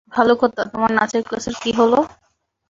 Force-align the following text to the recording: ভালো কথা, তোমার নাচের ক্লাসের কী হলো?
ভালো 0.11 0.33
কথা, 0.41 0.61
তোমার 0.71 0.91
নাচের 0.97 1.23
ক্লাসের 1.27 1.55
কী 1.61 1.71
হলো? 1.79 1.99